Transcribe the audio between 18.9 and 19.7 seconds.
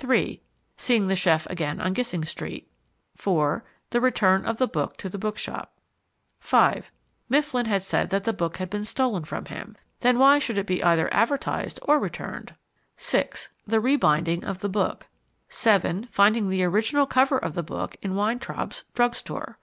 drug store.